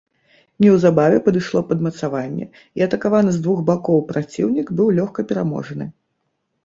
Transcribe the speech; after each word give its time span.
Неўзабаве 0.63 1.17
падышло 1.27 1.61
падмацаванне, 1.69 2.45
і 2.81 2.85
атакаваны 2.87 3.31
з 3.37 3.43
двух 3.43 3.59
бакоў 3.71 4.03
праціўнік 4.13 4.67
быў 4.81 4.87
лёгка 5.01 5.19
пераможаны. 5.33 5.85